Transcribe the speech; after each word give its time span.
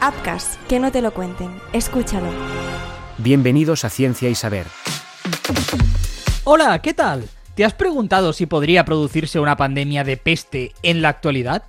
Apcas, 0.00 0.60
que 0.68 0.78
no 0.78 0.92
te 0.92 1.02
lo 1.02 1.12
cuenten. 1.12 1.50
Escúchalo. 1.72 2.28
Bienvenidos 3.18 3.84
a 3.84 3.90
Ciencia 3.90 4.28
y 4.28 4.36
Saber. 4.36 4.66
Hola, 6.44 6.80
¿qué 6.80 6.94
tal? 6.94 7.28
¿Te 7.56 7.64
has 7.64 7.74
preguntado 7.74 8.32
si 8.32 8.46
podría 8.46 8.84
producirse 8.84 9.40
una 9.40 9.56
pandemia 9.56 10.04
de 10.04 10.16
peste 10.16 10.72
en 10.84 11.02
la 11.02 11.08
actualidad? 11.08 11.64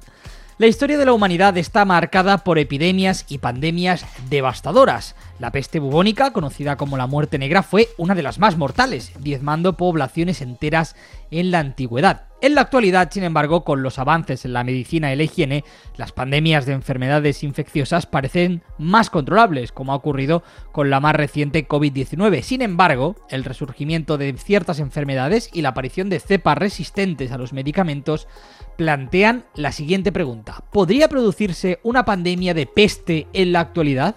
La 0.60 0.68
historia 0.68 1.00
de 1.00 1.06
la 1.06 1.14
humanidad 1.14 1.58
está 1.58 1.86
marcada 1.86 2.44
por 2.44 2.60
epidemias 2.60 3.26
y 3.30 3.40
pandemias 3.40 4.06
devastadoras. 4.30 5.16
La 5.40 5.54
peste 5.54 5.80
bubónica, 5.80 6.34
conocida 6.34 6.76
como 6.76 6.98
la 6.98 7.08
muerte 7.08 7.40
negra, 7.40 7.64
fue 7.64 7.88
una 7.98 8.14
de 8.14 8.24
las 8.24 8.40
más 8.40 8.58
mortales, 8.58 9.14
diezmando 9.20 9.78
poblaciones 9.78 10.42
enteras 10.42 10.98
en 11.32 11.50
la 11.50 11.60
antigüedad. 11.60 12.24
En 12.42 12.56
la 12.56 12.62
actualidad, 12.62 13.10
sin 13.12 13.24
embargo, 13.24 13.64
con 13.64 13.82
los 13.82 14.00
avances 14.00 14.44
en 14.44 14.52
la 14.52 14.66
medicina 14.66 15.12
y 15.14 15.16
la 15.16 15.24
higiene, 15.24 15.64
las 15.96 16.12
pandemias 16.12 16.66
de 16.66 16.74
enfermedades 16.74 17.44
infecciosas 17.44 18.06
parecen 18.06 18.64
más 18.78 19.10
controlables, 19.10 19.72
como 19.72 19.94
ha 19.94 19.96
ocurrido 19.96 20.44
con 20.74 20.90
la 20.90 21.00
más 21.00 21.16
reciente 21.16 21.68
COVID-19. 21.68 22.42
Sin 22.42 22.62
embargo, 22.62 23.16
el 23.30 23.46
resurgimiento 23.46 24.18
de 24.18 24.34
ciertas 24.38 24.80
enfermedades 24.80 25.50
y 25.54 25.62
la 25.62 25.70
aparición 25.70 26.10
de 26.10 26.20
cepas 26.20 26.58
resistentes 26.58 27.32
a 27.32 27.38
los 27.38 27.54
medicamentos 27.54 28.28
plantean 28.78 29.46
la 29.56 29.72
siguiente 29.72 30.12
pregunta. 30.12 30.64
¿Podría 30.72 31.08
producirse 31.10 31.80
una 31.84 32.04
pandemia 32.06 32.54
de 32.54 32.66
peste 32.66 33.28
en 33.34 33.54
la 33.54 33.62
actualidad? 33.62 34.16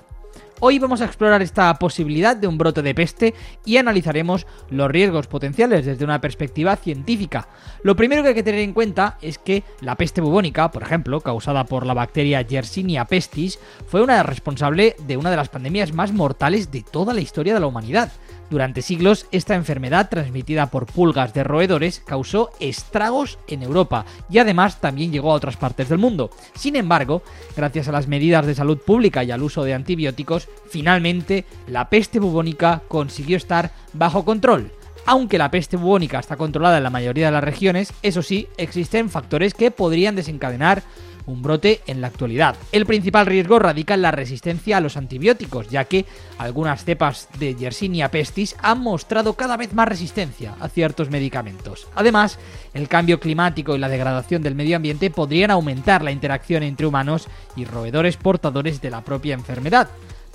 Hoy 0.64 0.78
vamos 0.78 1.00
a 1.00 1.06
explorar 1.06 1.42
esta 1.42 1.74
posibilidad 1.74 2.36
de 2.36 2.46
un 2.46 2.56
brote 2.56 2.82
de 2.82 2.94
peste 2.94 3.34
y 3.64 3.78
analizaremos 3.78 4.46
los 4.70 4.88
riesgos 4.88 5.26
potenciales 5.26 5.84
desde 5.84 6.04
una 6.04 6.20
perspectiva 6.20 6.76
científica. 6.76 7.48
Lo 7.82 7.96
primero 7.96 8.22
que 8.22 8.28
hay 8.28 8.34
que 8.36 8.44
tener 8.44 8.60
en 8.60 8.72
cuenta 8.72 9.18
es 9.22 9.38
que 9.38 9.64
la 9.80 9.96
peste 9.96 10.20
bubónica, 10.20 10.70
por 10.70 10.84
ejemplo, 10.84 11.20
causada 11.20 11.64
por 11.64 11.84
la 11.84 11.94
bacteria 11.94 12.42
Yersinia 12.42 13.06
pestis, 13.06 13.58
fue 13.88 14.02
una 14.02 14.22
responsable 14.22 14.94
de 15.04 15.16
una 15.16 15.32
de 15.32 15.36
las 15.36 15.48
pandemias 15.48 15.92
más 15.92 16.12
mortales 16.12 16.70
de 16.70 16.84
toda 16.88 17.12
la 17.12 17.20
historia 17.20 17.54
de 17.54 17.60
la 17.60 17.66
humanidad. 17.66 18.12
Durante 18.52 18.82
siglos, 18.82 19.24
esta 19.32 19.54
enfermedad 19.54 20.10
transmitida 20.10 20.66
por 20.66 20.84
pulgas 20.84 21.32
de 21.32 21.42
roedores 21.42 22.02
causó 22.04 22.50
estragos 22.60 23.38
en 23.46 23.62
Europa 23.62 24.04
y 24.28 24.40
además 24.40 24.78
también 24.78 25.10
llegó 25.10 25.32
a 25.32 25.36
otras 25.36 25.56
partes 25.56 25.88
del 25.88 25.96
mundo. 25.96 26.28
Sin 26.54 26.76
embargo, 26.76 27.22
gracias 27.56 27.88
a 27.88 27.92
las 27.92 28.08
medidas 28.08 28.44
de 28.44 28.54
salud 28.54 28.76
pública 28.76 29.24
y 29.24 29.30
al 29.30 29.42
uso 29.42 29.64
de 29.64 29.72
antibióticos, 29.72 30.50
finalmente 30.68 31.46
la 31.66 31.88
peste 31.88 32.18
bubónica 32.20 32.82
consiguió 32.88 33.38
estar 33.38 33.72
bajo 33.94 34.22
control. 34.26 34.70
Aunque 35.06 35.38
la 35.38 35.50
peste 35.50 35.78
bubónica 35.78 36.18
está 36.18 36.36
controlada 36.36 36.76
en 36.76 36.84
la 36.84 36.90
mayoría 36.90 37.26
de 37.26 37.32
las 37.32 37.44
regiones, 37.44 37.94
eso 38.02 38.20
sí, 38.20 38.48
existen 38.58 39.08
factores 39.08 39.54
que 39.54 39.70
podrían 39.70 40.14
desencadenar 40.14 40.82
un 41.26 41.42
brote 41.42 41.80
en 41.86 42.00
la 42.00 42.08
actualidad. 42.08 42.56
El 42.72 42.86
principal 42.86 43.26
riesgo 43.26 43.58
radica 43.58 43.94
en 43.94 44.02
la 44.02 44.10
resistencia 44.10 44.76
a 44.76 44.80
los 44.80 44.96
antibióticos, 44.96 45.68
ya 45.68 45.84
que 45.84 46.04
algunas 46.38 46.84
cepas 46.84 47.28
de 47.38 47.54
Yersinia 47.54 48.10
pestis 48.10 48.56
han 48.60 48.80
mostrado 48.80 49.34
cada 49.34 49.56
vez 49.56 49.74
más 49.74 49.88
resistencia 49.88 50.54
a 50.60 50.68
ciertos 50.68 51.10
medicamentos. 51.10 51.86
Además, 51.94 52.38
el 52.74 52.88
cambio 52.88 53.20
climático 53.20 53.74
y 53.74 53.78
la 53.78 53.88
degradación 53.88 54.42
del 54.42 54.54
medio 54.54 54.76
ambiente 54.76 55.10
podrían 55.10 55.50
aumentar 55.50 56.02
la 56.02 56.12
interacción 56.12 56.62
entre 56.62 56.86
humanos 56.86 57.28
y 57.56 57.64
roedores 57.64 58.16
portadores 58.16 58.80
de 58.80 58.90
la 58.90 59.02
propia 59.02 59.34
enfermedad. 59.34 59.88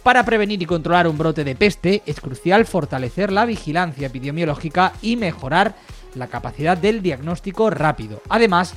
Para 0.04 0.24
prevenir 0.24 0.62
y 0.62 0.66
controlar 0.66 1.08
un 1.08 1.18
brote 1.18 1.44
de 1.44 1.56
peste 1.56 2.02
es 2.06 2.22
crucial 2.22 2.66
fortalecer 2.66 3.32
la 3.32 3.46
vigilancia 3.46 4.08
epidemiológica 4.08 4.94
y 5.02 5.18
mejorar 5.18 5.76
la 6.16 6.28
capacidad 6.28 6.78
del 6.78 7.02
diagnóstico 7.02 7.70
rápido. 7.70 8.22
Además, 8.30 8.74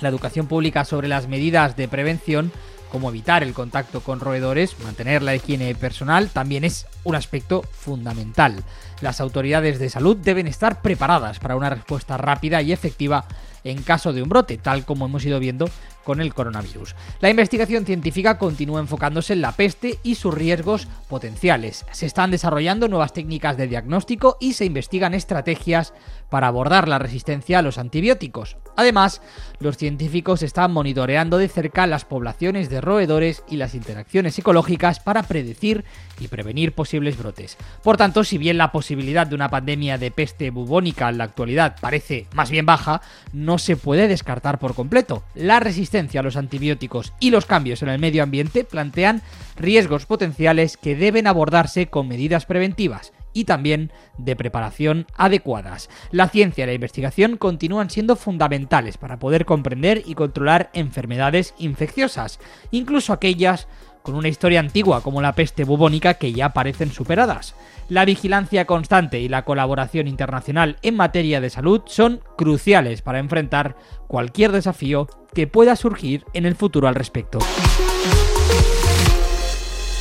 la 0.00 0.08
educación 0.08 0.46
pública 0.46 0.84
sobre 0.84 1.08
las 1.08 1.28
medidas 1.28 1.76
de 1.76 1.88
prevención, 1.88 2.52
como 2.90 3.10
evitar 3.10 3.42
el 3.42 3.52
contacto 3.52 4.00
con 4.00 4.20
roedores, 4.20 4.78
mantener 4.80 5.22
la 5.22 5.34
higiene 5.34 5.74
personal, 5.74 6.30
también 6.30 6.64
es 6.64 6.86
un 7.04 7.14
aspecto 7.14 7.62
fundamental. 7.70 8.64
Las 9.00 9.20
autoridades 9.20 9.78
de 9.78 9.90
salud 9.90 10.16
deben 10.16 10.46
estar 10.46 10.80
preparadas 10.80 11.38
para 11.38 11.56
una 11.56 11.70
respuesta 11.70 12.16
rápida 12.16 12.62
y 12.62 12.72
efectiva 12.72 13.26
en 13.64 13.82
caso 13.82 14.12
de 14.12 14.22
un 14.22 14.28
brote, 14.28 14.56
tal 14.56 14.84
como 14.84 15.06
hemos 15.06 15.24
ido 15.24 15.38
viendo 15.38 15.68
con 16.04 16.20
el 16.20 16.32
coronavirus. 16.32 16.94
La 17.20 17.28
investigación 17.28 17.84
científica 17.84 18.38
continúa 18.38 18.80
enfocándose 18.80 19.34
en 19.34 19.42
la 19.42 19.52
peste 19.52 19.98
y 20.02 20.14
sus 20.14 20.32
riesgos 20.32 20.88
potenciales. 21.08 21.84
Se 21.92 22.06
están 22.06 22.30
desarrollando 22.30 22.88
nuevas 22.88 23.12
técnicas 23.12 23.56
de 23.56 23.66
diagnóstico 23.66 24.38
y 24.40 24.54
se 24.54 24.64
investigan 24.64 25.12
estrategias 25.12 25.92
para 26.30 26.46
abordar 26.46 26.88
la 26.88 26.98
resistencia 26.98 27.58
a 27.58 27.62
los 27.62 27.78
antibióticos. 27.78 28.56
Además, 28.76 29.20
los 29.60 29.76
científicos 29.76 30.42
están 30.42 30.72
monitoreando 30.72 31.36
de 31.36 31.48
cerca 31.48 31.86
las 31.86 32.04
poblaciones 32.04 32.70
de 32.70 32.80
roedores 32.80 33.42
y 33.48 33.56
las 33.56 33.74
interacciones 33.74 34.34
psicológicas 34.34 35.00
para 35.00 35.24
predecir 35.24 35.84
y 36.20 36.28
prevenir 36.28 36.72
posibles 36.72 37.18
brotes. 37.18 37.56
Por 37.82 37.96
tanto, 37.96 38.24
si 38.24 38.38
bien 38.38 38.56
la 38.56 38.72
posibilidad 38.72 39.26
de 39.26 39.34
una 39.34 39.50
pandemia 39.50 39.98
de 39.98 40.10
peste 40.10 40.50
bubónica 40.50 41.08
en 41.08 41.18
la 41.18 41.24
actualidad 41.24 41.76
parece 41.80 42.26
más 42.34 42.50
bien 42.50 42.66
baja, 42.66 43.02
no 43.32 43.58
se 43.58 43.76
puede 43.76 44.08
descartar 44.08 44.58
por 44.58 44.74
completo. 44.74 45.22
La 45.34 45.60
resistencia 45.60 45.97
a 45.98 46.22
los 46.22 46.36
antibióticos 46.36 47.12
y 47.18 47.30
los 47.30 47.44
cambios 47.44 47.82
en 47.82 47.88
el 47.88 47.98
medio 47.98 48.22
ambiente 48.22 48.64
plantean 48.64 49.22
riesgos 49.56 50.06
potenciales 50.06 50.76
que 50.76 50.94
deben 50.94 51.26
abordarse 51.26 51.88
con 51.88 52.06
medidas 52.06 52.46
preventivas 52.46 53.12
y 53.32 53.44
también 53.44 53.92
de 54.16 54.36
preparación 54.36 55.06
adecuadas. 55.16 55.90
La 56.12 56.28
ciencia 56.28 56.64
y 56.64 56.66
la 56.68 56.72
investigación 56.72 57.36
continúan 57.36 57.90
siendo 57.90 58.16
fundamentales 58.16 58.96
para 58.96 59.18
poder 59.18 59.44
comprender 59.44 60.02
y 60.06 60.14
controlar 60.14 60.70
enfermedades 60.72 61.54
infecciosas, 61.58 62.38
incluso 62.70 63.12
aquellas 63.12 63.66
con 64.02 64.14
una 64.14 64.28
historia 64.28 64.60
antigua 64.60 65.02
como 65.02 65.22
la 65.22 65.34
peste 65.34 65.64
bubónica 65.64 66.14
que 66.14 66.32
ya 66.32 66.50
parecen 66.50 66.92
superadas. 66.92 67.54
La 67.88 68.04
vigilancia 68.04 68.64
constante 68.66 69.20
y 69.20 69.28
la 69.28 69.44
colaboración 69.44 70.08
internacional 70.08 70.76
en 70.82 70.96
materia 70.96 71.40
de 71.40 71.50
salud 71.50 71.82
son 71.86 72.20
cruciales 72.36 73.02
para 73.02 73.18
enfrentar 73.18 73.76
cualquier 74.06 74.52
desafío 74.52 75.08
que 75.32 75.46
pueda 75.46 75.76
surgir 75.76 76.24
en 76.34 76.46
el 76.46 76.54
futuro 76.54 76.88
al 76.88 76.94
respecto. 76.94 77.38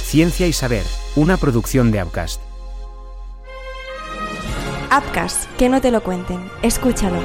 Ciencia 0.03 0.47
y 0.47 0.53
Saber, 0.53 0.83
una 1.15 1.37
producción 1.37 1.91
de 1.91 1.99
Outcast. 1.99 2.41
Apcas, 4.89 5.49
que 5.57 5.67
no 5.69 5.81
te 5.81 5.91
lo 5.91 6.01
cuenten. 6.01 6.39
Escúchalo. 6.61 7.19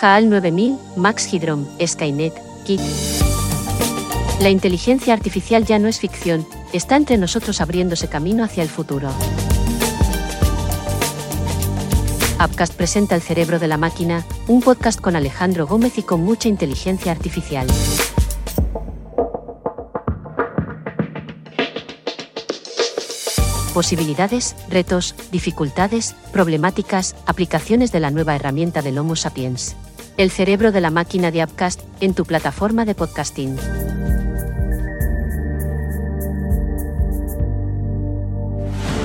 HAL 0.00 0.28
9000, 0.28 0.78
Max 0.96 1.32
Hydrom, 1.32 1.66
Skynet, 1.80 2.34
Kit. 2.64 2.80
La 4.42 4.50
inteligencia 4.50 5.14
artificial 5.14 5.64
ya 5.64 5.78
no 5.78 5.86
es 5.86 6.00
ficción, 6.00 6.44
está 6.72 6.96
entre 6.96 7.16
nosotros 7.16 7.60
abriéndose 7.60 8.08
camino 8.08 8.42
hacia 8.42 8.64
el 8.64 8.68
futuro. 8.68 9.08
Upcast 12.44 12.74
presenta 12.74 13.14
El 13.14 13.22
cerebro 13.22 13.60
de 13.60 13.68
la 13.68 13.76
máquina, 13.76 14.26
un 14.48 14.60
podcast 14.60 15.00
con 15.00 15.14
Alejandro 15.14 15.68
Gómez 15.68 15.96
y 15.96 16.02
con 16.02 16.24
mucha 16.24 16.48
inteligencia 16.48 17.12
artificial. 17.12 17.68
Posibilidades, 23.72 24.56
retos, 24.68 25.14
dificultades, 25.30 26.16
problemáticas, 26.32 27.14
aplicaciones 27.26 27.92
de 27.92 28.00
la 28.00 28.10
nueva 28.10 28.34
herramienta 28.34 28.82
del 28.82 28.98
Homo 28.98 29.14
sapiens. 29.14 29.76
El 30.16 30.32
cerebro 30.32 30.72
de 30.72 30.80
la 30.80 30.90
máquina 30.90 31.30
de 31.30 31.44
Upcast 31.44 31.82
en 32.00 32.14
tu 32.14 32.24
plataforma 32.24 32.84
de 32.84 32.96
podcasting. 32.96 33.56